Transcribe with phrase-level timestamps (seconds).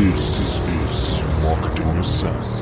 [0.00, 2.59] This is Marketing Essence.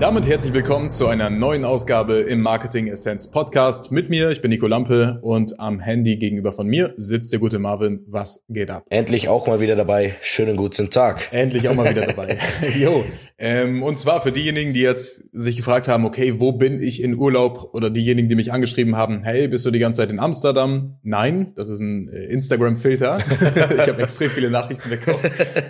[0.00, 3.90] Damit herzlich willkommen zu einer neuen Ausgabe im Marketing Essence Podcast.
[3.90, 7.58] Mit mir, ich bin Nico Lampe und am Handy gegenüber von mir sitzt der gute
[7.58, 8.04] Marvin.
[8.06, 8.84] Was geht ab?
[8.90, 10.14] Endlich auch mal wieder dabei.
[10.20, 11.28] Schönen guten Tag.
[11.32, 12.38] Endlich auch mal wieder dabei.
[12.78, 13.04] jo.
[13.38, 17.16] Ähm, und zwar für diejenigen, die jetzt sich gefragt haben, okay, wo bin ich in
[17.16, 17.70] Urlaub?
[17.72, 20.98] Oder diejenigen, die mich angeschrieben haben, hey, bist du die ganze Zeit in Amsterdam?
[21.02, 23.18] Nein, das ist ein äh, Instagram-Filter.
[23.76, 25.18] ich habe extrem viele Nachrichten bekommen.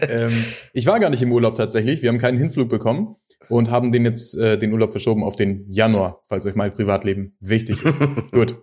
[0.02, 2.02] Ähm, ich war gar nicht im Urlaub tatsächlich.
[2.02, 3.16] Wir haben keinen Hinflug bekommen
[3.48, 7.32] und haben den jetzt äh, den Urlaub verschoben auf den Januar, falls euch mein Privatleben
[7.40, 8.00] wichtig ist.
[8.32, 8.56] Gut.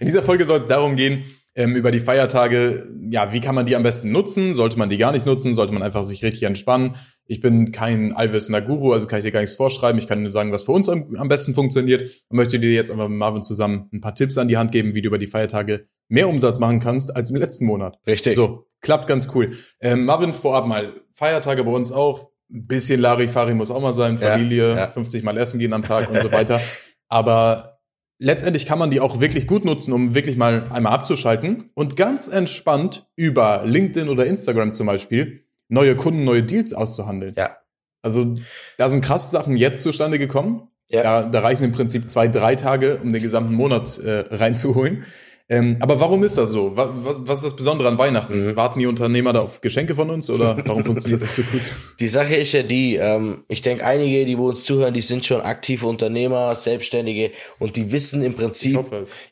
[0.00, 1.24] In dieser Folge soll es darum gehen,
[1.56, 4.54] ähm, über die Feiertage, ja, wie kann man die am besten nutzen?
[4.54, 5.52] Sollte man die gar nicht nutzen?
[5.52, 6.96] Sollte man einfach sich richtig entspannen?
[7.26, 9.98] Ich bin kein allwissender Guru, also kann ich dir gar nichts vorschreiben.
[9.98, 12.90] Ich kann nur sagen, was für uns am, am besten funktioniert und möchte dir jetzt
[12.90, 15.26] einfach mit Marvin zusammen ein paar Tipps an die Hand geben, wie du über die
[15.26, 17.98] Feiertage mehr Umsatz machen kannst als im letzten Monat.
[18.06, 18.36] Richtig.
[18.36, 19.50] So, klappt ganz cool.
[19.80, 24.18] Ähm, Marvin, vorab mal, Feiertage bei uns auch, ein bisschen Larifari muss auch mal sein,
[24.18, 24.88] Familie, Ja, ja.
[24.88, 26.60] 50 Mal essen gehen am Tag und so weiter.
[27.08, 27.80] Aber
[28.18, 32.28] letztendlich kann man die auch wirklich gut nutzen, um wirklich mal einmal abzuschalten und ganz
[32.28, 37.34] entspannt über LinkedIn oder Instagram zum Beispiel neue Kunden, neue Deals auszuhandeln.
[37.36, 37.56] Ja.
[38.02, 38.34] Also
[38.76, 40.68] da sind krasse Sachen jetzt zustande gekommen.
[40.88, 41.02] Ja.
[41.02, 45.04] Da, da reichen im Prinzip zwei, drei Tage, um den gesamten Monat äh, reinzuholen.
[45.50, 46.76] Ähm, aber warum ist das so?
[46.76, 48.46] Was, was, ist das Besondere an Weihnachten?
[48.46, 48.56] Mhm.
[48.56, 51.62] Warten die Unternehmer da auf Geschenke von uns oder warum funktioniert das so gut?
[51.98, 55.24] Die Sache ist ja die, ähm, ich denke, einige, die wo uns zuhören, die sind
[55.24, 58.78] schon aktive Unternehmer, Selbstständige und die wissen im Prinzip,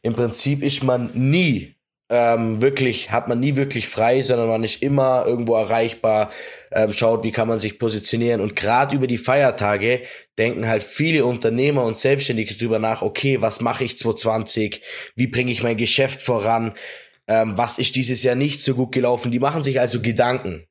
[0.02, 1.77] im Prinzip ist man nie
[2.10, 6.30] ähm, wirklich, hat man nie wirklich frei, sondern man ist immer irgendwo erreichbar,
[6.72, 8.40] ähm, schaut, wie kann man sich positionieren.
[8.40, 10.02] Und gerade über die Feiertage
[10.38, 14.82] denken halt viele Unternehmer und Selbstständige drüber nach, okay, was mache ich 2020?
[15.16, 16.72] Wie bringe ich mein Geschäft voran?
[17.26, 19.30] Ähm, was ist dieses Jahr nicht so gut gelaufen?
[19.30, 20.67] Die machen sich also Gedanken.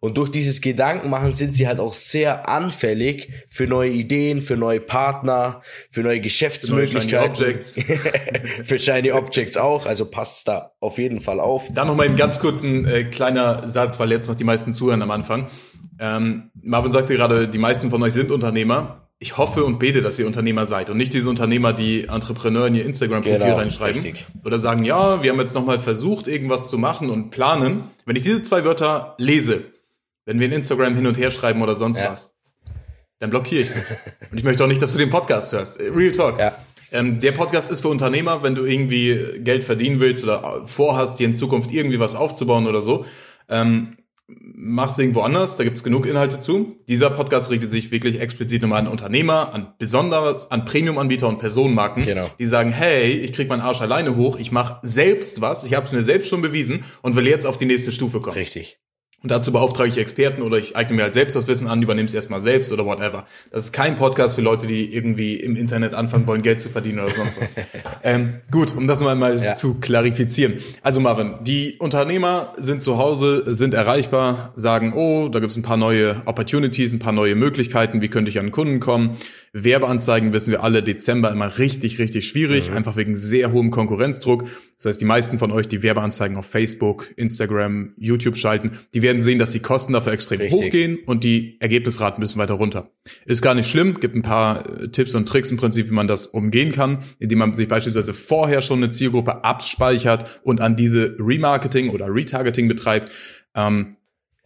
[0.00, 4.80] Und durch dieses Gedankenmachen sind sie halt auch sehr anfällig für neue Ideen, für neue
[4.80, 7.34] Partner, für neue Geschäftsmöglichkeiten.
[7.34, 7.74] Shiny Objects.
[8.64, 11.72] für Shiny Objects auch, also passt da auf jeden Fall auf.
[11.72, 14.74] Dann noch mal eben ganz kurz ein äh, kleiner Satz, weil jetzt noch die meisten
[14.74, 15.48] zuhören am Anfang.
[15.98, 19.03] Ähm, Marvin sagte gerade, die meisten von euch sind Unternehmer.
[19.24, 22.74] Ich hoffe und bete, dass ihr Unternehmer seid und nicht diese Unternehmer, die Entrepreneur in
[22.74, 24.02] ihr Instagram-Profil Genau, reinschreiben.
[24.02, 24.26] richtig.
[24.44, 27.84] Oder sagen, ja, wir haben jetzt noch mal versucht, irgendwas zu machen und planen.
[28.04, 29.62] Wenn ich diese zwei Wörter lese,
[30.26, 32.12] wenn wir in Instagram hin und her schreiben oder sonst Ja.
[32.12, 32.34] was,
[33.18, 33.82] dann blockiere ich dich.
[34.30, 35.80] und ich möchte auch nicht, dass du den Podcast hörst.
[35.80, 36.38] Äh, Real Talk.
[36.38, 36.54] Ja.
[36.92, 41.24] Ähm, der Podcast ist für Unternehmer, wenn du irgendwie Geld verdienen willst oder vorhast, dir
[41.26, 43.06] in Zukunft irgendwie was aufzubauen oder so.
[43.48, 43.96] Ähm,
[44.26, 46.76] mach's irgendwo anders, da gibt's genug Inhalte zu.
[46.88, 51.38] Dieser Podcast richtet sich wirklich explizit nur mal an Unternehmer, an besonders, an Premium-Anbieter und
[51.38, 52.26] Personenmarken, Genau.
[52.38, 55.86] die sagen, hey, ich krieg meinen Arsch alleine hoch, ich mache selbst was, ich habe
[55.86, 58.36] es mir selbst schon bewiesen und will jetzt auf die nächste Stufe kommen.
[58.36, 58.78] Richtig.
[59.24, 62.04] Und dazu beauftrage ich Experten oder ich eigne mir halt selbst das Wissen an, übernehme
[62.04, 63.24] es erstmal selbst oder whatever.
[63.50, 66.98] Das ist kein Podcast für Leute, die irgendwie im Internet anfangen wollen, Geld zu verdienen
[66.98, 67.54] oder sonst was.
[68.02, 69.54] ähm, gut, um das mal, mal Ja.
[69.54, 70.56] zu klarifizieren.
[70.82, 75.78] Also Marvin, die Unternehmer sind zu Hause, sind erreichbar, sagen, oh, da gibt's ein paar
[75.78, 79.16] neue Opportunities, ein paar neue Möglichkeiten, wie könnte ich an Kunden kommen.
[79.56, 84.46] Werbeanzeigen wissen wir alle, Dezember immer richtig, richtig schwierig, einfach wegen sehr hohem Konkurrenzdruck.
[84.78, 89.20] Das heißt, die meisten von euch, die Werbeanzeigen auf Facebook, Instagram, YouTube schalten, die werden
[89.20, 90.60] sehen, dass die Kosten dafür extrem Richtig.
[90.60, 92.90] hochgehen und die Ergebnisraten müssen weiter runter.
[93.26, 96.08] Ist gar nicht schlimm, gibt ein paar äh, Tipps und Tricks im Prinzip, wie man
[96.08, 101.14] das umgehen kann, indem man sich beispielsweise vorher schon eine Zielgruppe abspeichert und an diese
[101.20, 103.12] Remarketing oder Retargeting betreibt.
[103.54, 103.96] Ähm,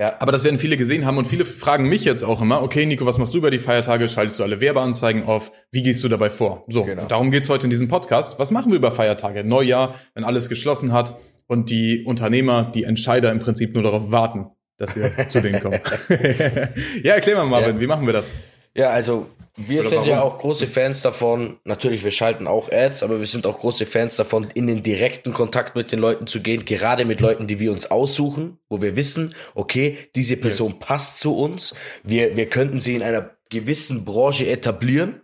[0.00, 0.14] Ja.
[0.20, 3.04] aber das werden viele gesehen haben und viele fragen mich jetzt auch immer, okay, Nico,
[3.04, 4.08] was machst du über die Feiertage?
[4.08, 5.50] Schaltest du alle Werbeanzeigen auf?
[5.72, 6.64] Wie gehst du dabei vor?
[6.68, 7.06] So, Genau.
[7.06, 8.38] darum geht's heute in diesem Podcast.
[8.38, 9.42] Was machen wir über Feiertage?
[9.42, 11.16] Neujahr, wenn alles geschlossen hat
[11.48, 15.80] und die Unternehmer, die Entscheider im Prinzip nur darauf warten, dass wir zu denen kommen.
[17.02, 17.80] ja, erklär mal, Marvin, Ja.
[17.80, 18.30] wie machen wir das?
[18.76, 19.26] Ja, also
[19.58, 20.32] wir Oder sind ja warum?
[20.32, 21.58] auch große Fans davon.
[21.64, 25.32] Natürlich, wir schalten auch Ads, aber wir sind auch große Fans davon, in den direkten
[25.32, 28.96] Kontakt mit den Leuten zu gehen, gerade mit Leuten, die wir uns aussuchen, wo wir
[28.96, 30.78] wissen, okay, diese Person Yes.
[30.80, 31.74] passt zu uns.
[32.04, 35.22] Wir, wir könnten sie in einer gewissen Branche etablieren.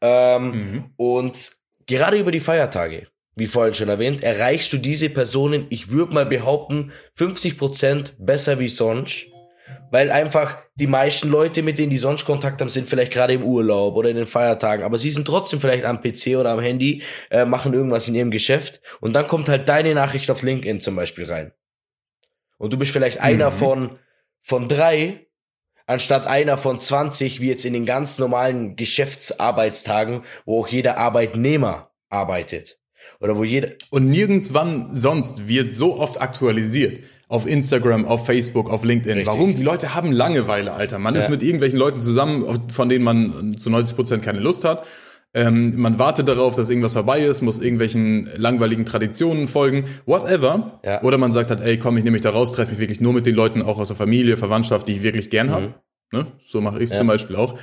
[0.00, 0.84] Ähm, Mhm.
[0.96, 1.52] Und
[1.86, 3.06] gerade über die Feiertage,
[3.36, 8.68] wie vorhin schon erwähnt, erreichst du diese Personen, ich würde mal behaupten, 50% besser wie
[8.68, 9.26] sonst.
[9.94, 13.44] Weil einfach die meisten Leute, mit denen die sonst Kontakt haben, sind vielleicht gerade im
[13.44, 14.84] Urlaub oder in den Feiertagen.
[14.84, 18.32] Aber sie sind trotzdem vielleicht am PC oder am Handy, äh, machen irgendwas in ihrem
[18.32, 18.80] Geschäft.
[19.00, 21.52] Und dann kommt halt deine Nachricht auf LinkedIn zum Beispiel rein.
[22.58, 23.54] Und du bist vielleicht einer Mhm.
[23.54, 23.98] von,
[24.42, 25.28] von drei,
[25.86, 31.92] anstatt einer von 20, wie jetzt in den ganz normalen Geschäftsarbeitstagen, wo auch jeder Arbeitnehmer
[32.08, 32.80] arbeitet.
[33.20, 37.04] Oder wo jeder, Und nirgendswann sonst wird so oft aktualisiert.
[37.28, 39.18] Auf Instagram, auf Facebook, auf LinkedIn.
[39.18, 39.34] Richtig.
[39.34, 39.54] Warum?
[39.54, 40.98] Die Leute haben Langeweile, Alter.
[40.98, 44.84] Man ist mit irgendwelchen Leuten zusammen, von denen man zu 90 Prozent keine Lust hat.
[45.36, 50.78] Ähm, man wartet darauf, dass irgendwas vorbei ist, muss irgendwelchen langweiligen Traditionen folgen, whatever.
[50.84, 51.02] Ja.
[51.02, 53.12] Oder man sagt halt, ey, komm, ich nehme mich da raus, treffe mich wirklich nur
[53.12, 55.74] mit den Leuten, auch aus der Familie, Verwandtschaft, die ich wirklich gern habe.
[56.12, 56.26] Ne?
[56.44, 56.94] So mache ich es Mhm.
[56.94, 56.98] Ja.
[56.98, 57.58] zum Beispiel auch.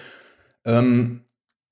[0.66, 1.22] Ähm,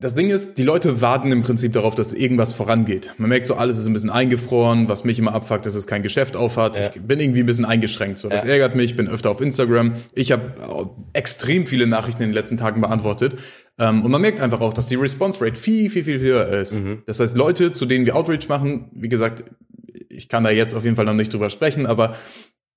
[0.02, 3.14] das Ding ist, die Leute warten im Prinzip darauf, dass irgendwas vorangeht.
[3.18, 6.04] Man merkt so, alles ist ein bisschen eingefroren, was mich immer abfuckt, dass es kein
[6.04, 6.78] Geschäft aufhat.
[6.78, 6.90] Ja.
[6.96, 8.18] Ich bin irgendwie ein bisschen eingeschränkt.
[8.18, 8.50] So, das Ja.
[8.52, 9.94] ärgert mich, bin öfter auf Instagram.
[10.14, 13.36] Ich habe extrem viele Nachrichten in den letzten Tagen beantwortet.
[13.78, 16.76] Ähm, und man merkt einfach auch, dass die Response Rate viel, viel, viel höher ist.
[16.80, 17.04] Mhm.
[17.06, 19.44] Das heißt, Leute, zu denen wir Outreach machen, wie gesagt,
[20.08, 22.16] ich kann da jetzt auf jeden Fall noch nicht drüber sprechen, aber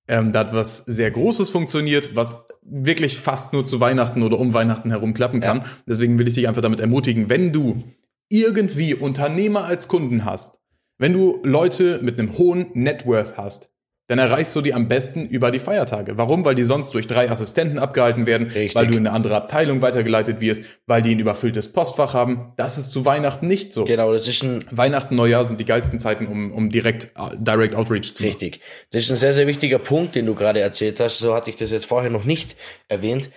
[0.07, 4.53] ähm, da hat was sehr Großes funktioniert, was wirklich fast nur zu Weihnachten oder um
[4.53, 5.65] Weihnachten herum klappen kann.
[5.87, 7.83] Deswegen will ich dich einfach damit ermutigen, wenn du
[8.29, 10.59] irgendwie Unternehmer als Kunden hast,
[10.97, 13.72] wenn du Leute mit einem hohen Networth hast,
[14.07, 16.17] dann erreichst du die am besten über die Feiertage.
[16.17, 16.43] Warum?
[16.43, 18.75] Weil die sonst durch drei Assistenten abgehalten werden, Richtig.
[18.75, 22.51] weil du in eine andere Abteilung weitergeleitet wirst, weil die ein überfülltes Postfach haben.
[22.57, 23.85] Das ist zu Weihnachten nicht so.
[23.85, 27.75] genau, das ist ein, Weihnachten, Neujahr sind die geilsten Zeiten, um, um direkt äh, Direct
[27.75, 28.25] Outreach zu machen.
[28.27, 28.59] Richtig.
[28.91, 31.19] Das ist ein sehr, sehr wichtiger Punkt, den du gerade erzählt hast.
[31.19, 32.57] So hatte ich das jetzt vorher noch nicht
[32.89, 33.29] erwähnt.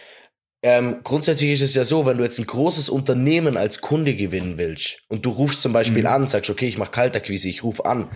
[0.68, 4.58] Ähm, grundsätzlich ist es ja so, wenn du jetzt ein großes Unternehmen als Kunde gewinnen
[4.58, 6.08] willst und du rufst zum Beispiel Mhm.
[6.08, 8.10] an, sagst, okay, ich mache Kaltakquise, ich rufe an.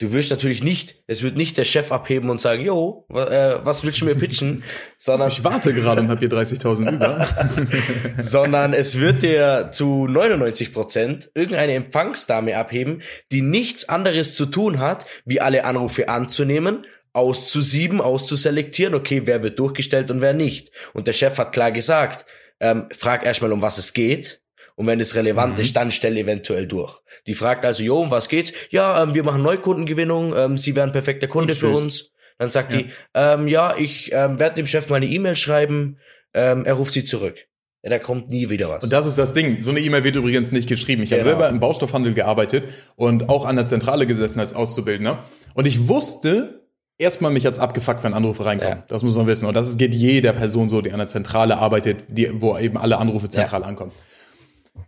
[0.00, 3.84] Du wirst natürlich nicht, es wird nicht der Chef abheben und sagen, jo, äh, was
[3.84, 4.64] willst du mir pitchen,
[4.96, 7.24] sondern Ich warte gerade und habe hier 30.000 über.
[8.18, 14.80] sondern es wird dir zu 99 Prozent irgendeine Empfangsdame abheben, die nichts anderes zu tun
[14.80, 20.70] hat, wie alle Anrufe anzunehmen, auszusieben, auszuselektieren, okay, wer wird durchgestellt und wer nicht.
[20.94, 22.24] Und der Chef hat klar gesagt,
[22.60, 24.40] ähm, frag erstmal, um was es geht.
[24.74, 27.00] Und wenn es relevant ist, dann stell eventuell durch.
[27.26, 28.52] Die fragt also, jo, um was geht's?
[28.70, 32.10] Ja, ähm, wir machen Neukundengewinnung, ähm, Sie wären perfekter Kunde Und für uns.
[32.38, 35.98] Dann sagt die, ähm, ja, ich ähm, werde dem Chef mal eine E-Mail schreiben,
[36.32, 37.46] ähm, er ruft Sie zurück.
[37.82, 38.84] Ja, da kommt nie wieder was.
[38.84, 39.60] Und das ist das Ding.
[39.60, 41.02] So eine E-Mail wird übrigens nicht geschrieben.
[41.02, 41.32] Ich habe Genau.
[41.32, 45.24] selber im Baustoffhandel gearbeitet und auch an der Zentrale gesessen als Auszubildender.
[45.54, 46.61] Und ich wusste,
[47.02, 48.78] erstmal mich hat's abgefuckt, wenn Anrufe reinkommen.
[48.78, 48.84] Ja.
[48.88, 49.46] Das muss man wissen.
[49.46, 52.98] Und das geht jeder Person so, die an der Zentrale arbeitet, die, wo eben alle
[52.98, 53.92] Anrufe zentral ankommen.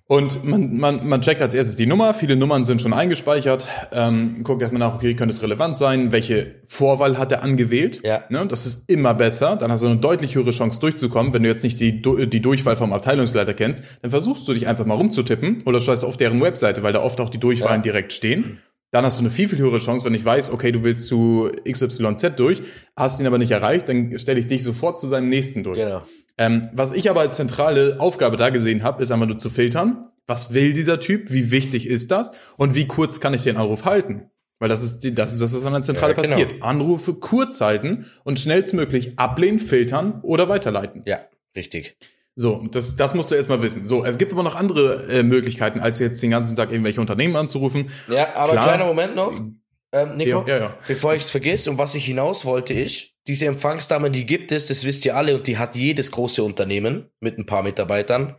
[0.06, 2.12] Und man, man, man checkt als erstes die Nummer.
[2.12, 3.68] Viele Nummern sind schon eingespeichert.
[3.90, 6.12] Ähm, guckt erstmal nach, okay, könnte es relevant sein?
[6.12, 8.00] Welche Vorwahl hat er angewählt?
[8.04, 8.24] Ja.
[8.28, 9.56] Ne, das ist immer besser.
[9.56, 11.32] Dann hast du eine deutlich höhere Chance durchzukommen.
[11.32, 14.84] Wenn du jetzt nicht die, die Durchwahl vom Abteilungsleiter kennst, dann versuchst du dich einfach
[14.84, 17.82] mal rumzutippen oder schaust auf deren Webseite, weil da oft auch die Durchwahlen Ja.
[17.82, 18.58] direkt stehen.
[18.94, 21.50] Dann hast du eine viel, viel höhere Chance, wenn ich weiß, okay, du willst zu
[21.68, 22.62] XYZ durch,
[22.94, 25.80] hast ihn aber nicht erreicht, dann stelle ich dich sofort zu seinem nächsten durch.
[25.80, 26.02] Genau.
[26.38, 30.10] Ähm, was ich aber als zentrale Aufgabe da gesehen habe, ist einmal nur zu filtern.
[30.28, 31.32] Was will dieser Typ?
[31.32, 32.34] Wie wichtig ist das?
[32.56, 34.30] Und wie kurz kann ich den Anruf halten?
[34.60, 36.34] Weil das ist, die, das ist das, was an der Zentrale Ja, genau.
[36.34, 36.62] passiert.
[36.62, 41.02] Anrufe kurz halten und schnellstmöglich ablehnen, filtern oder weiterleiten.
[41.04, 41.18] Ja,
[41.56, 41.96] richtig.
[42.36, 43.84] So, das, das musst du erstmal wissen.
[43.84, 47.36] So, es gibt aber noch andere äh, Möglichkeiten, als jetzt den ganzen Tag irgendwelche Unternehmen
[47.36, 47.90] anzurufen.
[48.08, 48.64] Ja, aber Klar.
[48.64, 49.32] kleiner Moment noch.
[49.92, 50.78] Ähm, Nico, Ja, ja, ja.
[50.88, 54.66] bevor ich es vergesse und was ich hinaus wollte ist, diese Empfangsdame, die gibt es,
[54.66, 58.36] das wisst ihr alle und die hat jedes große Unternehmen mit ein paar Mitarbeitern.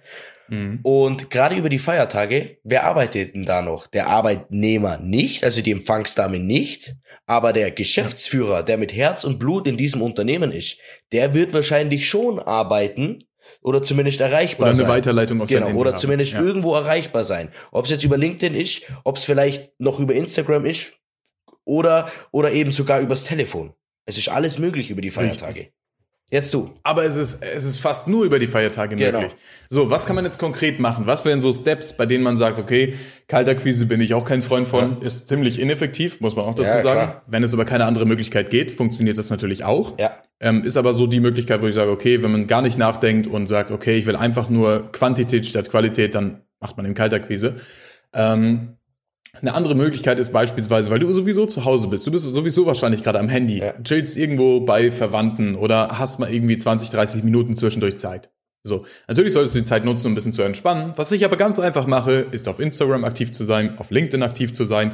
[0.49, 0.79] Mhm.
[0.83, 3.87] Und gerade über die Feiertage, wer arbeitet denn da noch?
[3.87, 6.95] Der Arbeitnehmer nicht, also die Empfangsdame nicht,
[7.25, 10.79] aber der Geschäftsführer, der mit Herz und Blut in diesem Unternehmen ist,
[11.13, 13.23] der wird wahrscheinlich schon arbeiten
[13.61, 14.87] oder zumindest erreichbar Oder eine sein.
[14.87, 15.97] Weiterleitung auf sein Genau, oder haben.
[15.99, 16.41] zumindest Ja.
[16.41, 17.51] irgendwo erreichbar sein.
[17.71, 20.93] Ob es jetzt über LinkedIn ist, ob es vielleicht noch über Instagram ist
[21.63, 23.73] oder, oder eben sogar übers Telefon.
[24.05, 25.69] Es ist alles möglich über die Feiertage.
[26.31, 26.71] Jetzt du.
[26.81, 29.19] Aber es ist, es ist fast nur über die Feiertage Genau.
[29.21, 29.35] möglich.
[29.69, 31.05] So, was kann man jetzt konkret machen?
[31.05, 32.95] Was wären so Steps, bei denen man sagt, okay,
[33.27, 36.79] Kaltakquise bin ich auch kein Freund von, ist ziemlich ineffektiv, muss man auch dazu Ja,
[36.81, 36.99] sagen.
[36.99, 37.21] klar.
[37.27, 39.99] Wenn es aber keine andere Möglichkeit geht, funktioniert das natürlich auch.
[39.99, 40.17] Ja.
[40.39, 43.27] Ähm, ist aber so die Möglichkeit, wo ich sage, okay, wenn man gar nicht nachdenkt
[43.27, 47.55] und sagt, okay, ich will einfach nur Quantität statt Qualität, dann macht man eben Kaltakquise.
[48.13, 48.77] Ähm,
[49.41, 53.03] eine andere Möglichkeit ist beispielsweise, weil du sowieso zu Hause bist, du bist sowieso wahrscheinlich
[53.03, 53.73] gerade am Handy, Ja.
[53.83, 58.29] chillst irgendwo bei Verwandten oder hast mal irgendwie 20, 30 Minuten zwischendurch Zeit.
[58.67, 60.93] So, natürlich solltest du die Zeit nutzen, um ein bisschen zu entspannen.
[60.95, 64.53] Was ich aber ganz einfach mache, ist auf Instagram aktiv zu sein, auf LinkedIn aktiv
[64.53, 64.93] zu sein,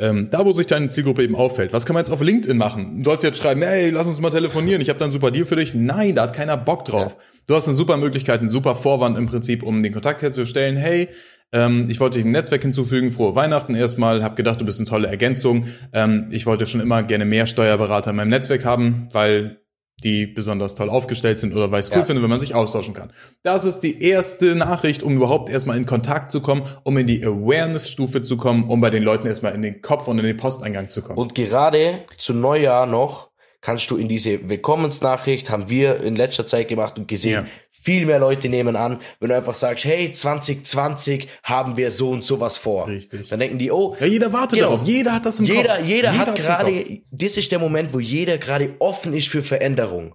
[0.00, 1.72] ähm, da wo sich deine Zielgruppe eben auffällt.
[1.72, 2.96] Was kann man jetzt auf LinkedIn machen?
[2.98, 5.44] Du sollst jetzt schreiben, hey, lass uns mal telefonieren, ich habe da einen super Deal
[5.44, 5.72] für dich.
[5.72, 7.16] Nein, da hat keiner Bock drauf.
[7.46, 10.76] Du hast eine super Möglichkeit, einen super Vorwand im Prinzip, um den Kontakt herzustellen.
[10.76, 11.08] Hey,
[11.52, 14.88] ähm, ich wollte dich ein Netzwerk hinzufügen, frohe Weihnachten erstmal, habe gedacht, du bist eine
[14.88, 15.66] tolle Ergänzung.
[15.92, 19.58] Ähm, ich wollte schon immer gerne mehr Steuerberater in meinem Netzwerk haben, weil
[20.02, 22.04] die besonders toll aufgestellt sind oder weil ich es cool Ja.
[22.04, 23.12] finde, wenn man sich austauschen kann.
[23.44, 27.24] Das ist die erste Nachricht, um überhaupt erstmal in Kontakt zu kommen, um in die
[27.24, 30.88] Awareness-Stufe zu kommen, um bei den Leuten erstmal in den Kopf und in den Posteingang
[30.88, 31.18] zu kommen.
[31.18, 33.30] Und gerade zu Neujahr noch
[33.62, 37.46] kannst du in diese Willkommensnachricht, haben wir in letzter Zeit gemacht und gesehen, Ja.
[37.70, 42.22] viel mehr Leute nehmen an, wenn du einfach sagst, hey, 2020 haben wir so und
[42.24, 42.88] sowas vor.
[42.88, 43.28] Richtig.
[43.28, 44.72] Dann denken die, oh, ja, jeder wartet Genau.
[44.72, 44.86] darauf.
[44.86, 45.86] Jeder hat das im jeder, Kopf.
[45.86, 49.42] jeder, hat hat's im gerade, das ist der Moment, wo jeder gerade offen ist für
[49.42, 50.14] Veränderung.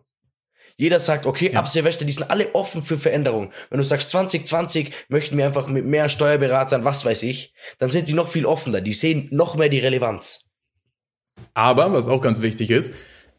[0.80, 3.52] Jeder sagt, okay, ab Silvester, die sind alle offen für Veränderung.
[3.72, 8.08] Wenn du sagst, 2020 möchten wir einfach mit mehr Steuerberatern, was weiß ich, dann sind
[8.10, 8.80] die noch viel offener.
[8.82, 10.46] Die sehen noch mehr die Relevanz.
[11.56, 12.92] Aber, was auch ganz wichtig ist,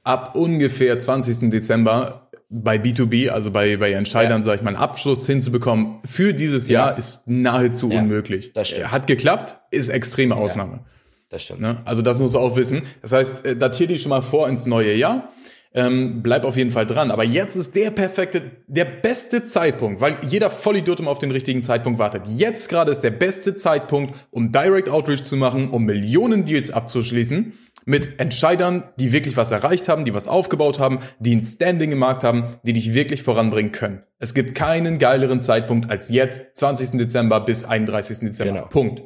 [0.08, 1.50] ab ungefähr 20.
[1.50, 4.42] Dezember bei B2B, also bei, bei Entscheidern, Ja.
[4.42, 6.86] sage ich mal, einen Abschluss hinzubekommen für dieses Ja.
[6.88, 8.52] Jahr ist nahezu Ja, unmöglich.
[8.54, 8.90] das stimmt.
[8.90, 10.80] Hat geklappt, ist extreme Ausnahme.
[11.28, 11.60] Das stimmt.
[11.60, 11.76] Ne?
[11.84, 12.82] Also das musst du auch wissen.
[13.02, 15.28] Das heißt, äh, datier die schon mal vor ins neue Jahr.
[15.74, 17.10] Ähm, bleib auf jeden Fall dran.
[17.10, 21.62] Aber jetzt ist der perfekte, der beste Zeitpunkt, weil jeder Vollidiot immer auf den richtigen
[21.62, 22.22] Zeitpunkt wartet.
[22.26, 27.52] Jetzt gerade ist der beste Zeitpunkt, um Direct Outreach zu machen, um Millionen Deals abzuschließen
[27.88, 31.98] mit Entscheidern, die wirklich was erreicht haben, die was aufgebaut haben, die ein Standing im
[31.98, 34.02] Markt haben, die dich wirklich voranbringen können.
[34.18, 36.98] Es gibt keinen geileren Zeitpunkt als jetzt, 20.
[36.98, 38.18] Dezember bis 31.
[38.18, 38.52] Dezember.
[38.52, 38.66] Genau.
[38.66, 39.02] Punkt.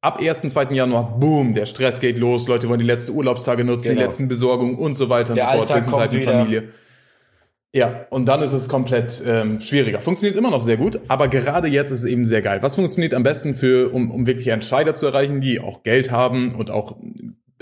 [0.00, 0.40] Ab 1.
[0.40, 0.72] 2.
[0.72, 4.06] Januar, boom, der Stress geht los, Leute wollen die letzten Urlaubstage nutzen, die Genau.
[4.06, 6.32] letzten Besorgungen und so weiter Der und so fort, Alltag kommt wieder.
[6.32, 6.68] Familie.
[7.74, 10.00] Ja, und dann ist es komplett ähm, schwieriger.
[10.00, 12.62] Funktioniert immer noch sehr gut, aber gerade jetzt ist es eben sehr geil.
[12.62, 16.54] Was funktioniert am besten für, um, um wirklich Entscheider zu erreichen, die auch Geld haben
[16.54, 16.96] und auch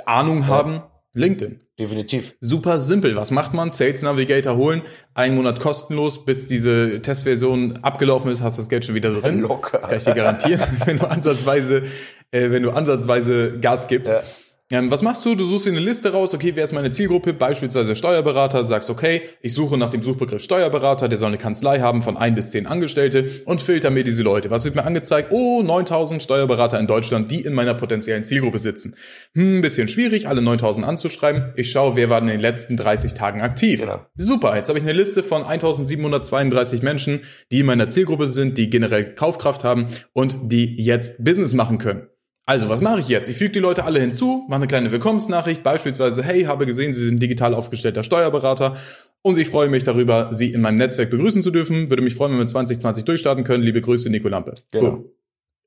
[0.06, 0.82] Ahnung haben?
[1.14, 1.60] LinkedIn.
[1.78, 2.34] Definitiv.
[2.40, 3.16] Super simpel.
[3.16, 3.70] Was macht man?
[3.70, 4.82] Sales Navigator holen,
[5.14, 9.40] einen Monat kostenlos, bis diese Testversion abgelaufen ist, hast das Geld schon wieder drin.
[9.40, 9.78] Locker.
[9.78, 11.84] Das kann ich dir garantieren, wenn du ansatzweise,
[12.32, 14.12] äh, wenn du ansatzweise Gas gibst.
[14.12, 14.22] Ja.
[14.70, 15.34] Ähm, was machst du?
[15.34, 17.32] Du suchst dir eine Liste raus, okay, wer ist meine Zielgruppe?
[17.32, 22.02] Beispielsweise Steuerberater, sagst, okay, ich suche nach dem Suchbegriff Steuerberater, der soll eine Kanzlei haben
[22.02, 24.50] von ein bis zehn Angestellte und filter mir diese Leute.
[24.50, 25.28] Was wird mir angezeigt?
[25.30, 28.94] Oh, 9000 Steuerberater in Deutschland, die in meiner potenziellen Zielgruppe sitzen.
[29.32, 31.54] Hm, bisschen schwierig, alle 9000 anzuschreiben.
[31.56, 33.80] Ich schaue, wer war in den letzten 30 Tagen aktiv.
[33.80, 34.04] Genau.
[34.16, 38.68] Super, jetzt habe ich eine Liste von 1732 Menschen, die in meiner Zielgruppe sind, die
[38.68, 42.08] generell Kaufkraft haben und die jetzt Business machen können.
[42.48, 43.28] Also, was mache ich jetzt?
[43.28, 47.06] Ich füge die Leute alle hinzu, mache eine kleine Willkommensnachricht, beispielsweise, hey, habe gesehen, Sie
[47.06, 48.74] sind digital aufgestellter Steuerberater
[49.20, 51.90] und ich freue mich darüber, Sie in meinem Netzwerk begrüßen zu dürfen.
[51.90, 53.62] Würde mich freuen, wenn wir 2020 durchstarten können.
[53.62, 54.54] Liebe Grüße, Nico Lampe.
[54.70, 54.92] Genau.
[54.92, 55.10] Boom.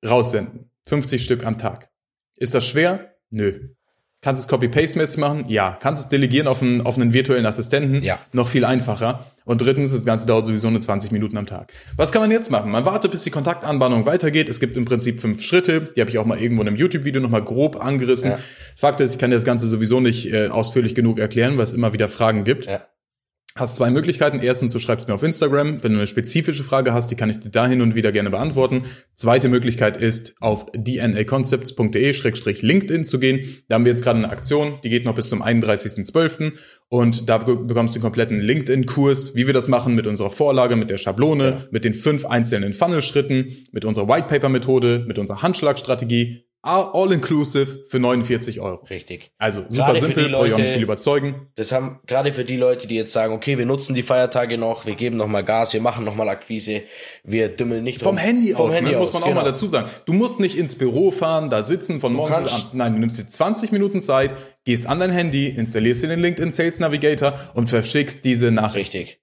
[0.03, 0.71] Raussenden.
[0.87, 1.91] 50 Stück am Tag.
[2.37, 3.13] Ist das schwer?
[3.29, 3.75] Nö.
[4.23, 5.45] Kannst du es Copy-Paste-mäßig machen?
[5.47, 5.79] Ja.
[5.81, 8.03] Kannst du es delegieren auf einen, auf einen virtuellen Assistenten?
[8.03, 8.19] Ja.
[8.33, 9.21] Noch viel einfacher.
[9.45, 11.73] Und drittens, das Ganze dauert sowieso nur 20 Minuten am Tag.
[11.97, 12.69] Was kann man jetzt machen?
[12.69, 14.47] Man wartet, bis die Kontaktanbahnung weitergeht.
[14.47, 15.91] Es gibt im Prinzip fünf Schritte.
[15.95, 18.29] Die habe ich auch mal irgendwo in einem YouTube-Video nochmal grob angerissen.
[18.29, 18.39] Ja.
[18.75, 21.73] Fakt ist, ich kann dir das Ganze sowieso nicht äh, ausführlich genug erklären, weil es
[21.73, 22.67] immer wieder Fragen gibt.
[22.67, 22.81] Ja.
[23.55, 24.39] Hast zwei Möglichkeiten.
[24.39, 25.83] Erstens, du schreibst mir auf Instagram.
[25.83, 28.29] Wenn du eine spezifische Frage hast, die kann ich dir da hin und wieder gerne
[28.29, 28.83] beantworten.
[29.13, 33.41] Zweite Möglichkeit ist, auf dnaconcepts.de-linkedin zu gehen.
[33.67, 36.53] Da haben wir jetzt gerade eine Aktion, die geht noch bis zum 31.12.
[36.89, 40.75] Und da be- bekommst du den kompletten LinkedIn-Kurs, wie wir das machen mit unserer Vorlage,
[40.75, 41.63] mit der Schablone, Ja.
[41.71, 46.45] mit den fünf einzelnen Funnel-Schritten, mit unserer White-Paper-Methode, mit unserer Handschlagstrategie.
[46.63, 48.85] All-inclusive für 49 Euro.
[48.85, 49.31] Richtig.
[49.39, 51.47] Also super Gerade simpel, brauche ich auch nicht viel überzeugen.
[51.55, 54.85] Das haben gerade für die Leute, die jetzt sagen, okay, wir nutzen die Feiertage noch,
[54.85, 56.83] wir geben noch mal Gas, wir machen noch mal Akquise,
[57.23, 58.17] wir dümmeln nicht Vom rum.
[58.17, 59.41] Handy Vom aus, Handy ne, aus, muss man auch genau.
[59.41, 59.89] mal dazu sagen.
[60.05, 62.73] Du musst nicht ins Büro fahren, da sitzen von morgens bis abends.
[62.75, 66.51] Nein, du nimmst dir 20 Minuten Zeit, gehst an dein Handy, installierst dir den LinkedIn
[66.51, 68.93] Sales Navigator und verschickst diese Nachricht.
[68.93, 69.21] Richtig.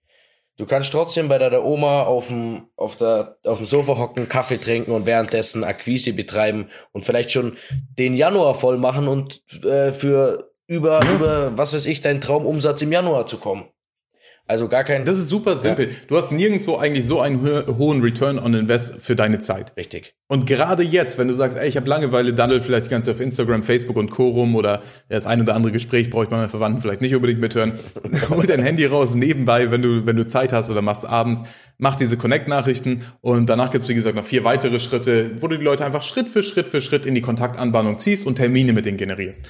[0.59, 4.59] Du kannst trotzdem bei deiner Oma auf dem, auf, der, auf dem Sofa hocken, Kaffee
[4.59, 10.53] trinken und währenddessen Akquise betreiben und vielleicht schon den Januar voll machen und äh, für
[10.67, 13.67] über, über, was weiß ich, deinen Traumumsatz im Januar zu kommen.
[14.49, 15.05] Also gar kein.
[15.05, 15.91] Das ist super simpel.
[16.07, 19.77] Du hast nirgendwo eigentlich so einen hö hohen Return on Invest für deine Zeit.
[19.77, 20.15] richtig.
[20.27, 23.17] Und gerade jetzt, wenn du sagst, ey, ich habe Langeweile, daddel vielleicht die ganze Zeit
[23.17, 24.29] auf Instagram, Facebook und Co.
[24.29, 27.41] rum oder das ein oder andere Gespräch brauche ich bei meinen Verwandten vielleicht nicht unbedingt
[27.41, 27.75] mithören.
[28.31, 31.45] Hol dein Handy raus nebenbei, wenn du, wenn du Zeit hast oder machst abends,
[31.77, 35.65] mach diese Connect-Nachrichten und danach gibt's wie gesagt, noch vier weitere Schritte, wo du die
[35.65, 38.97] Leute einfach Schritt für Schritt für Schritt in die Kontaktanbahnung ziehst und Termine mit denen
[38.97, 39.43] generierst.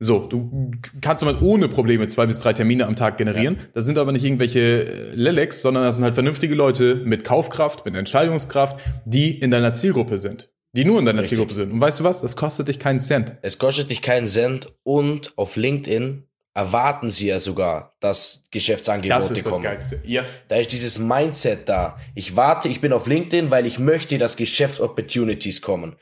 [0.00, 3.58] So, du kannst damit ohne Probleme zwei bis drei Termine am Tag generieren.
[3.74, 7.84] Das sind aber nicht irgendwelche äh, Lelex, sondern das sind halt vernünftige Leute mit Kaufkraft,
[7.84, 10.52] mit Entscheidungskraft, die in deiner Zielgruppe sind.
[10.72, 11.30] Die nur in deiner Richtig.
[11.30, 11.72] Zielgruppe sind.
[11.72, 12.20] Und weißt du was?
[12.20, 13.32] Das kostet dich keinen Cent.
[13.42, 16.24] Es kostet dich keinen Cent und auf LinkedIn
[16.54, 19.62] erwarten sie ja sogar, dass Geschäftsangebote Das ist das kommen.
[19.64, 20.00] Geilste.
[20.04, 20.44] Yes.
[20.48, 21.98] Da ist dieses Mindset da.
[22.14, 25.96] Ich warte, ich bin auf LinkedIn, weil ich möchte, dass Geschäftsopportunities kommen.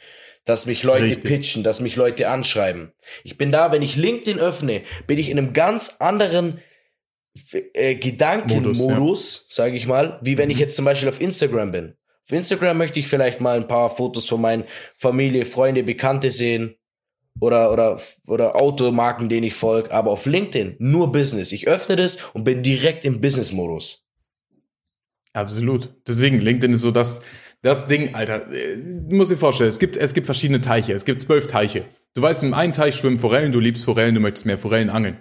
[0.47, 1.25] Dass mich Leute Richtig.
[1.25, 2.93] pitchen, dass mich Leute anschreiben.
[3.25, 6.61] Ich bin da, wenn ich LinkedIn öffne, bin ich in einem ganz anderen
[7.75, 11.95] äh, Gedankenmodus, sage ich mal, wie wenn ich jetzt zum Beispiel auf Instagram bin.
[12.25, 14.65] Auf Instagram möchte ich vielleicht mal ein paar Fotos von meinen
[14.97, 16.77] Familie, Freunde, Bekannte sehen
[17.41, 21.53] oder oder oder Automarken, denen ich folge, aber auf LinkedIn nur Business.
[21.53, 24.07] Ich öffne das und bin direkt im Business-Modus.
[25.33, 25.95] Absolut.
[26.07, 27.21] Deswegen, LinkedIn ist so das,
[27.63, 28.41] das Ding, Alter.
[28.41, 30.93] Du musst dir vorstellen, es gibt, es gibt verschiedene Teiche.
[30.93, 31.85] Es gibt zwölf Teiche.
[32.15, 35.19] Du weißt, in einem Teich schwimmen Forellen, du liebst Forellen, du möchtest mehr Forellen angeln.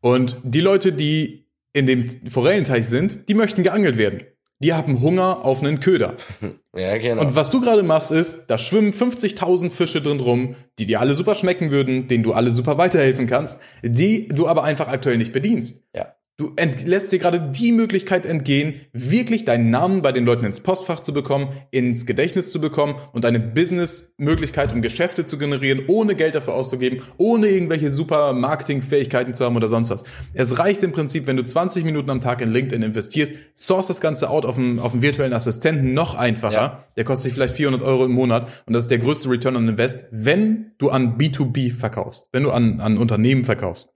[0.00, 4.24] Und die Leute, die in dem Forellenteich sind, die möchten geangelt werden.
[4.58, 6.16] Die haben Hunger auf einen Köder.
[6.74, 7.20] Ja, genau.
[7.20, 11.12] Und was du gerade machst, ist, da schwimmen 50.000 Fische drin rum, die dir alle
[11.12, 15.34] super schmecken würden, denen du alle super weiterhelfen kannst, die du aber einfach aktuell nicht
[15.34, 15.84] bedienst.
[15.94, 16.14] ja.
[16.38, 16.50] Du
[16.86, 21.12] lässt dir gerade die Möglichkeit entgehen, wirklich deinen Namen bei den Leuten ins Postfach zu
[21.12, 26.54] bekommen, ins Gedächtnis zu bekommen und eine Business-Möglichkeit, um Geschäfte zu generieren, ohne Geld dafür
[26.54, 30.04] auszugeben, ohne irgendwelche super Marketing-Fähigkeiten zu haben oder sonst was.
[30.32, 34.00] Es reicht im Prinzip, wenn du 20 Minuten am Tag in LinkedIn investierst, source das
[34.00, 36.54] Ganze out auf dem, auf dem virtuellen Assistenten noch einfacher.
[36.54, 36.84] Ja.
[36.96, 39.68] Der kostet dich vielleicht 400 Euro im Monat und das ist der größte Return on
[39.68, 43.90] Invest, wenn du an B2B verkaufst, wenn du an, an Unternehmen verkaufst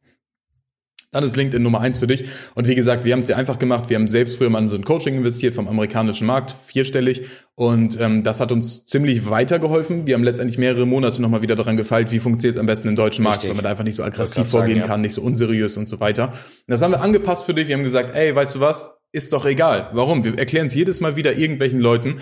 [1.16, 2.24] dann ist LinkedIn Nummer eins für dich.
[2.54, 3.88] Und wie gesagt, wir haben es dir einfach gemacht.
[3.88, 7.22] Wir haben selbst früher mal in so ein Coaching investiert vom amerikanischen Markt, vierstellig.
[7.54, 10.06] Und ähm, das hat uns ziemlich weitergeholfen.
[10.06, 12.96] Wir haben letztendlich mehrere Monate nochmal wieder daran gefeilt, wie funktioniert es am besten im
[12.96, 13.50] deutschen Markt, Richtig.
[13.50, 14.86] weil man da einfach nicht so aggressiv vorgehen sagen, ja.
[14.86, 16.28] kann, nicht so unseriös und so weiter.
[16.28, 17.68] Und das haben wir angepasst für dich.
[17.68, 18.98] Wir haben gesagt, ey, weißt du was?
[19.12, 19.88] Ist doch egal.
[19.94, 20.22] Warum?
[20.22, 22.20] Wir erklären es jedes Mal wieder irgendwelchen Leuten.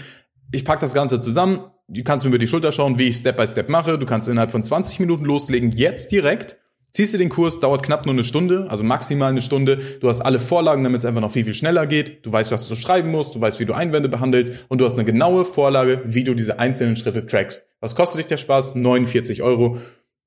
[0.53, 1.65] Ich pack das Ganze zusammen.
[1.89, 3.99] Du kannst mir über die Schulter schauen, wie ich Step by Step mache.
[3.99, 6.59] Du kannst innerhalb von 20 Minuten loslegen, jetzt direkt.
[6.97, 9.81] Ziehst dir den Kurs, dauert knapp nur eine Stunde, also maximal eine Stunde.
[10.01, 12.25] Du hast alle Vorlagen, damit es einfach noch viel, viel schneller geht.
[12.25, 14.95] Du weißt, was du schreiben musst, du weißt, wie du Einwände behandelst und du hast
[14.95, 17.67] eine genaue Vorlage, wie du diese einzelnen Schritte trackst.
[17.81, 18.77] Was kostet dich der Spaß?
[18.77, 19.79] 49 Euro.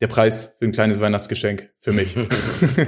[0.01, 2.15] Der Preis für ein kleines Weihnachtsgeschenk für mich.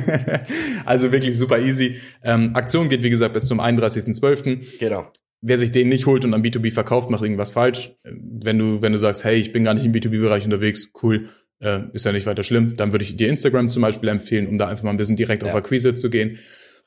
[0.85, 2.01] also wirklich super easy.
[2.21, 5.07] Ähm, Aktion geht, wie gesagt, bis zum 31.12 Genau.
[5.39, 7.93] wer sich den nicht holt und am B2B verkauft, macht irgendwas falsch.
[8.03, 11.29] Wenn du, wenn du sagst, hey, ich bin gar nicht im B2B-Bereich unterwegs, cool,
[11.59, 14.57] äh, ist ja nicht weiter schlimm, dann würde ich dir Instagram zum Beispiel empfehlen, um
[14.57, 15.55] da einfach mal ein bisschen direkt auf Ja.
[15.55, 16.37] Akquise zu gehen.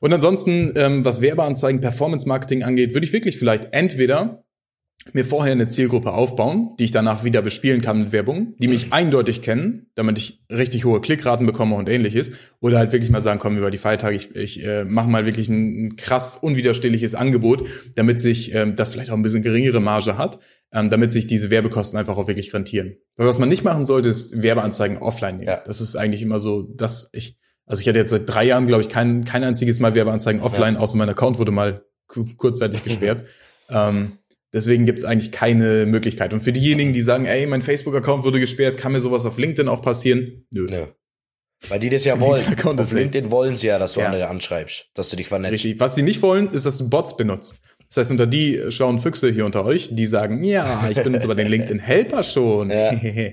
[0.00, 4.44] Und ansonsten, ähm, was Werbeanzeigen, Performance-Marketing angeht, würde ich wirklich vielleicht entweder
[5.12, 8.92] mir vorher eine Zielgruppe aufbauen, die ich danach wieder bespielen kann mit Werbung, die mich
[8.92, 12.32] eindeutig kennen, damit ich richtig hohe Klickraten bekomme und ähnliches.
[12.60, 15.48] Oder halt wirklich mal sagen, komm, über die Feiertage, ich, ich äh, mache mal wirklich
[15.48, 20.18] ein, ein krass unwiderstehliches Angebot, damit sich ähm, das vielleicht auch ein bisschen geringere Marge
[20.18, 20.38] hat,
[20.72, 22.96] ähm, damit sich diese Werbekosten einfach auch wirklich rentieren.
[23.16, 25.48] Weil was man nicht machen sollte, ist Werbeanzeigen offline nehmen.
[25.48, 25.62] Ja.
[25.64, 28.82] Das ist eigentlich immer so, dass ich, also ich hatte jetzt seit drei Jahren, glaube
[28.82, 33.24] ich, kein, kein einziges Mal Werbeanzeigen offline, außer mein Account wurde mal ku- kurzzeitig gesperrt.
[33.70, 34.18] ähm,
[34.54, 36.34] Deswegen gibt es eigentlich keine Möglichkeit.
[36.34, 39.66] Und für diejenigen, die sagen, ey, mein Facebook-Account wurde gesperrt, kann mir sowas auf LinkedIn
[39.66, 40.44] auch passieren?
[40.52, 40.66] Nö.
[40.68, 40.88] Nö.
[41.70, 42.42] Weil die das ja wollen.
[42.78, 42.92] Auf.
[42.92, 44.06] LinkedIn wollen sie ja, dass du Ja.
[44.06, 45.52] andere anschreibst, dass du dich vernetzt.
[45.54, 45.80] Richtig.
[45.80, 47.60] Was sie nicht wollen, ist, dass du Bots benutzt.
[47.94, 51.34] Das heißt, unter die schlauen Füchse hier unter euch, die sagen, ja, ich benutze aber
[51.34, 52.70] den LinkedIn-Helper schon.
[52.70, 52.90] Ja.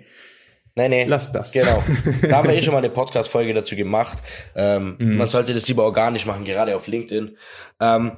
[0.75, 1.05] Nee, nee.
[1.05, 1.51] Lass das.
[1.51, 1.83] Genau.
[2.29, 4.19] Da haben wir eh schon mal eine Podcast-Folge dazu gemacht.
[4.55, 5.17] Ähm, Mhm.
[5.17, 7.35] Man sollte das lieber organisch machen, gerade auf LinkedIn.
[7.81, 8.13] Ähm,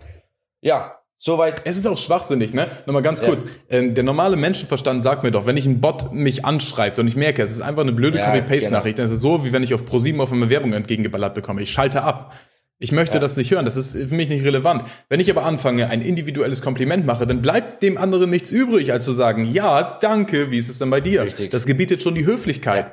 [0.59, 1.61] ja, soweit.
[1.65, 2.67] Es ist auch schwachsinnig, ne?
[2.85, 3.43] Nochmal ganz kurz.
[3.69, 7.15] Ähm, der normale Menschenverstand sagt mir doch, wenn ich ein Bot mich anschreibt und ich
[7.15, 9.73] merke, es ist einfach eine blöde Ja, Copy-Paste-Nachricht, dann ist es so, wie wenn ich
[9.73, 11.61] auf Pro7 auf eine Werbung entgegengeballert bekomme.
[11.63, 12.33] Ich schalte ab.
[12.83, 13.63] Ich möchte das nicht hören.
[13.63, 14.83] Das ist für mich nicht relevant.
[15.07, 19.05] Wenn ich aber anfange, ein individuelles Kompliment mache, dann bleibt dem anderen nichts übrig, als
[19.05, 21.23] zu sagen, ja, danke, wie ist es denn bei dir?
[21.23, 21.51] Richtig.
[21.51, 22.87] Das gebietet schon die Höflichkeit.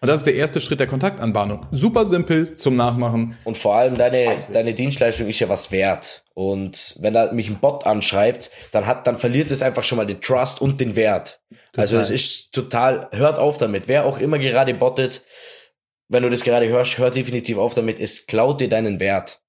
[0.00, 1.66] Und das ist der erste Schritt der Kontaktanbahnung.
[1.70, 3.36] Super simpel zum Nachmachen.
[3.44, 6.22] Und vor allem deine, deine Dienstleistung ist ja was wert.
[6.32, 10.06] Und wenn da mich ein Bot anschreibt, dann hat, dann verliert es einfach schon mal
[10.06, 11.40] den Trust und den Wert.
[11.76, 13.86] Also es ist total, hört auf damit.
[13.86, 15.24] Wer auch immer gerade bottet,
[16.08, 17.98] wenn du das gerade hörst, hört definitiv auf damit.
[18.00, 19.40] Es klaut dir deinen Wert.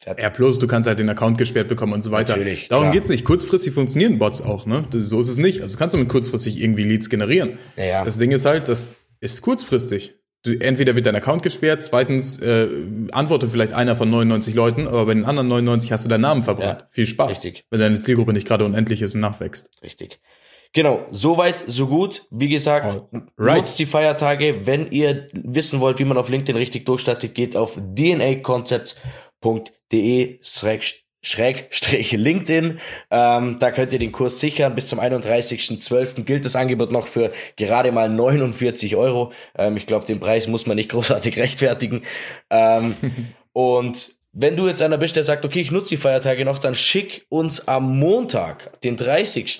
[0.00, 0.22] Fertig.
[0.22, 2.36] R plus, du kannst halt den Account gesperrt bekommen und so weiter.
[2.36, 2.92] Natürlich, Darum klar.
[2.94, 3.24] geht's nicht.
[3.24, 4.84] Kurzfristig funktionieren Bots auch, ne?
[4.92, 5.60] So ist es nicht.
[5.62, 7.58] Also kannst du mit kurzfristig irgendwie Leads generieren.
[7.76, 8.04] Ja, ja.
[8.04, 10.14] Das Ding ist halt, das ist kurzfristig.
[10.44, 12.68] Du, entweder wird dein Account gesperrt, zweitens äh,
[13.10, 16.42] antwortet vielleicht einer von 99 Leuten, aber bei den anderen 99 hast du deinen Namen
[16.42, 16.82] verbrannt.
[16.82, 17.30] Ja, Viel Spaß.
[17.30, 17.64] richtig.
[17.70, 19.70] Wenn deine Zielgruppe nicht gerade unendlich ist und nachwächst.
[19.82, 20.20] Richtig.
[20.74, 22.26] Genau, soweit, so gut.
[22.30, 23.00] Wie gesagt,
[23.36, 23.56] Alright.
[23.56, 24.66] nutzt die Feiertage.
[24.66, 30.40] Wenn ihr wissen wollt, wie man auf LinkedIn richtig durchstartet, geht auf dnaconcepts.de
[31.20, 32.78] Schrägstrich LinkedIn.
[33.10, 34.74] Ähm, da könnt ihr den Kurs sichern.
[34.74, 36.24] Bis zum 31.12.
[36.24, 39.32] gilt das Angebot noch für gerade mal 49 Euro.
[39.56, 42.02] Ähm, ich glaube, den Preis muss man nicht großartig rechtfertigen.
[42.50, 42.94] Ähm,
[43.52, 46.74] und wenn du jetzt einer bist, der sagt, okay, ich nutze die Feiertage noch, dann
[46.74, 49.50] schick uns am Montag, den 30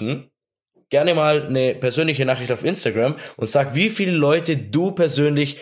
[0.91, 5.59] gerne mal eine persönliche Nachricht auf Instagram und sag, wie viele Leute du persönlich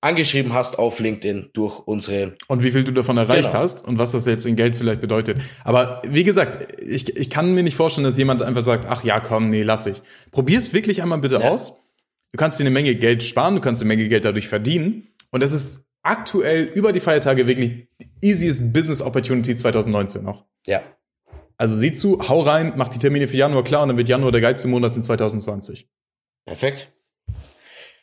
[0.00, 2.36] angeschrieben hast auf LinkedIn durch unsere.
[2.46, 3.62] Und wie viel du davon erreicht Genau.
[3.62, 5.40] hast und was das jetzt in Geld vielleicht bedeutet.
[5.64, 9.18] Aber wie gesagt, ich, ich kann mir nicht vorstellen, dass jemand einfach sagt, ach ja,
[9.18, 10.00] komm, nee, lass ich.
[10.30, 11.50] Probier es wirklich einmal bitte Ja.
[11.50, 11.72] aus.
[12.30, 15.08] Du kannst dir eine Menge Geld sparen, du kannst eine Menge Geld dadurch verdienen.
[15.30, 17.88] Und das ist aktuell über die Feiertage wirklich
[18.22, 20.44] easiest Business Opportunity 2019 noch.
[20.66, 20.80] Ja.
[21.58, 24.32] Also sieh zu, hau rein, mach die Termine für Januar klar und dann wird Januar
[24.32, 25.88] der geilste Monat in 2020.
[26.46, 26.92] Perfekt.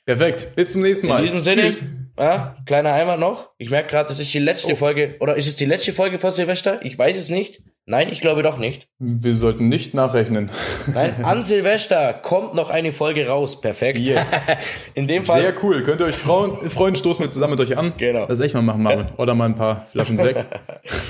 [0.05, 1.17] Perfekt, bis zum nächsten Mal.
[1.17, 1.71] In diesem Sinne,
[2.17, 3.49] ja, kleiner Einwand noch.
[3.57, 4.75] Ich merke gerade, das ist die letzte Oh.
[4.75, 5.15] Folge.
[5.19, 6.79] Oder ist es die letzte Folge vor Silvester?
[6.83, 7.61] Ich weiß es nicht.
[7.87, 8.87] Nein, ich glaube doch nicht.
[8.99, 10.49] Wir sollten nicht nachrechnen.
[10.93, 13.61] Nein, an Silvester kommt noch eine Folge raus.
[13.61, 13.99] Perfekt.
[13.99, 14.47] Yes.
[14.95, 15.41] In dem Fall.
[15.41, 15.83] Sehr cool.
[15.83, 17.93] Könnt ihr euch freuen, freuen stoßen wir zusammen mit euch an.
[17.97, 18.25] Genau.
[18.27, 19.07] Das echt mal machen, Marvin.
[19.17, 20.47] Oder mal ein paar Flaschen Sekt.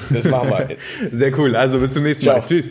[0.10, 0.76] Das machen wir.
[1.12, 1.56] Sehr cool.
[1.56, 2.40] Also bis zum nächsten Ciao.
[2.40, 2.46] Mal.
[2.46, 2.70] Tschüss.